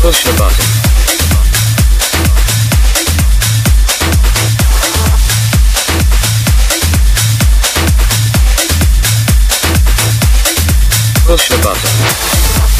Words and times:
Push 0.00 0.24
the 0.24 0.32
button. 0.38 0.64
Push 11.26 11.48
the 11.50 11.56
button. 11.62 12.79